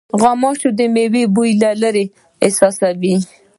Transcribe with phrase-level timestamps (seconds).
[0.21, 2.05] غوماشې د مېوې بوی له لېرې
[2.45, 3.15] احساسوي.